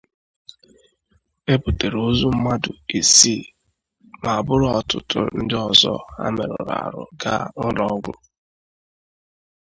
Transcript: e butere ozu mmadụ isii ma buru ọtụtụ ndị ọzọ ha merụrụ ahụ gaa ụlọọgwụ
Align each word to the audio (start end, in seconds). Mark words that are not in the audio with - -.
e 1.51 1.53
butere 1.61 1.97
ozu 2.07 2.27
mmadụ 2.35 2.71
isii 2.99 3.51
ma 4.23 4.33
buru 4.45 4.67
ọtụtụ 4.79 5.21
ndị 5.39 5.55
ọzọ 5.69 5.93
ha 6.15 6.25
merụrụ 6.35 6.65
ahụ 6.83 7.03
gaa 7.21 7.43
ụlọọgwụ 7.65 8.11